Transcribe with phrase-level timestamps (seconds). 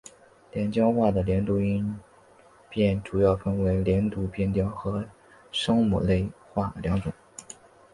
[0.51, 1.95] 连江话的连读音
[2.71, 5.07] 变主要分为连读变调和
[5.51, 7.13] 声母类化两种。